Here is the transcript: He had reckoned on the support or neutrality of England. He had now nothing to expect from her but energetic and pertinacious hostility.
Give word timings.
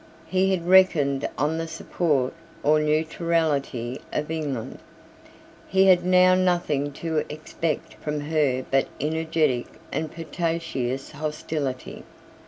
He 0.25 0.49
had 0.49 0.67
reckoned 0.67 1.29
on 1.37 1.59
the 1.59 1.67
support 1.67 2.33
or 2.63 2.79
neutrality 2.79 4.01
of 4.11 4.31
England. 4.31 4.79
He 5.67 5.85
had 5.89 6.03
now 6.03 6.33
nothing 6.33 6.91
to 6.93 7.23
expect 7.29 7.93
from 8.03 8.21
her 8.21 8.65
but 8.71 8.87
energetic 8.99 9.67
and 9.91 10.11
pertinacious 10.11 11.11
hostility. 11.11 12.03